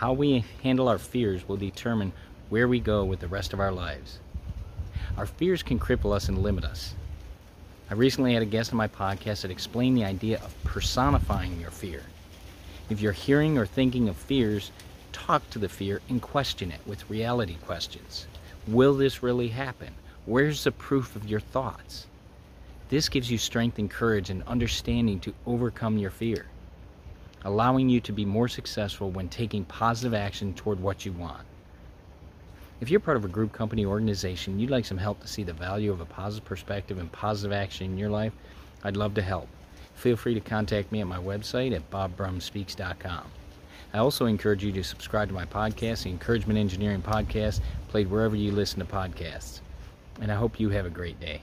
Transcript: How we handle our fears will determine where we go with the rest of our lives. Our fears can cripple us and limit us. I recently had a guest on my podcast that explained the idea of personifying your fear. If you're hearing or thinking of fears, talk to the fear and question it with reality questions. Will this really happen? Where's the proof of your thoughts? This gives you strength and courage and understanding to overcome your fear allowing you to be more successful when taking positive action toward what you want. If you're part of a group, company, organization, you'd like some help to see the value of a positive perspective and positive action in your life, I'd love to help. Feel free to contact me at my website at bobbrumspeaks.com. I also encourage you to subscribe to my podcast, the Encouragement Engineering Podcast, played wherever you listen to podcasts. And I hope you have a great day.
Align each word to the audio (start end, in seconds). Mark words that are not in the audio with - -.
How 0.00 0.14
we 0.14 0.46
handle 0.62 0.88
our 0.88 0.96
fears 0.96 1.46
will 1.46 1.58
determine 1.58 2.14
where 2.48 2.66
we 2.66 2.80
go 2.80 3.04
with 3.04 3.20
the 3.20 3.28
rest 3.28 3.52
of 3.52 3.60
our 3.60 3.70
lives. 3.70 4.18
Our 5.18 5.26
fears 5.26 5.62
can 5.62 5.78
cripple 5.78 6.16
us 6.16 6.26
and 6.26 6.38
limit 6.38 6.64
us. 6.64 6.94
I 7.90 7.92
recently 7.92 8.32
had 8.32 8.42
a 8.42 8.46
guest 8.46 8.72
on 8.72 8.78
my 8.78 8.88
podcast 8.88 9.42
that 9.42 9.50
explained 9.50 9.98
the 9.98 10.06
idea 10.06 10.38
of 10.38 10.54
personifying 10.64 11.60
your 11.60 11.70
fear. 11.70 12.02
If 12.88 13.02
you're 13.02 13.12
hearing 13.12 13.58
or 13.58 13.66
thinking 13.66 14.08
of 14.08 14.16
fears, 14.16 14.70
talk 15.12 15.50
to 15.50 15.58
the 15.58 15.68
fear 15.68 16.00
and 16.08 16.22
question 16.22 16.72
it 16.72 16.80
with 16.86 17.10
reality 17.10 17.56
questions. 17.66 18.26
Will 18.66 18.94
this 18.94 19.22
really 19.22 19.48
happen? 19.48 19.92
Where's 20.24 20.64
the 20.64 20.72
proof 20.72 21.14
of 21.14 21.28
your 21.28 21.40
thoughts? 21.40 22.06
This 22.88 23.10
gives 23.10 23.30
you 23.30 23.36
strength 23.36 23.78
and 23.78 23.90
courage 23.90 24.30
and 24.30 24.44
understanding 24.44 25.20
to 25.20 25.34
overcome 25.44 25.98
your 25.98 26.10
fear 26.10 26.46
allowing 27.44 27.88
you 27.88 28.00
to 28.00 28.12
be 28.12 28.24
more 28.24 28.48
successful 28.48 29.10
when 29.10 29.28
taking 29.28 29.64
positive 29.64 30.14
action 30.14 30.54
toward 30.54 30.80
what 30.80 31.04
you 31.06 31.12
want. 31.12 31.46
If 32.80 32.90
you're 32.90 33.00
part 33.00 33.16
of 33.16 33.24
a 33.24 33.28
group, 33.28 33.52
company, 33.52 33.84
organization, 33.84 34.58
you'd 34.58 34.70
like 34.70 34.84
some 34.84 34.98
help 34.98 35.20
to 35.20 35.28
see 35.28 35.42
the 35.42 35.52
value 35.52 35.92
of 35.92 36.00
a 36.00 36.06
positive 36.06 36.46
perspective 36.46 36.98
and 36.98 37.12
positive 37.12 37.52
action 37.52 37.86
in 37.86 37.98
your 37.98 38.10
life, 38.10 38.32
I'd 38.84 38.96
love 38.96 39.14
to 39.14 39.22
help. 39.22 39.48
Feel 39.94 40.16
free 40.16 40.32
to 40.34 40.40
contact 40.40 40.90
me 40.90 41.00
at 41.00 41.06
my 41.06 41.18
website 41.18 41.74
at 41.74 41.90
bobbrumspeaks.com. 41.90 43.26
I 43.92 43.98
also 43.98 44.26
encourage 44.26 44.64
you 44.64 44.72
to 44.72 44.84
subscribe 44.84 45.28
to 45.28 45.34
my 45.34 45.44
podcast, 45.44 46.04
the 46.04 46.10
Encouragement 46.10 46.58
Engineering 46.58 47.02
Podcast, 47.02 47.60
played 47.88 48.08
wherever 48.08 48.36
you 48.36 48.52
listen 48.52 48.78
to 48.78 48.86
podcasts. 48.86 49.60
And 50.20 50.30
I 50.30 50.36
hope 50.36 50.60
you 50.60 50.70
have 50.70 50.86
a 50.86 50.90
great 50.90 51.20
day. 51.20 51.42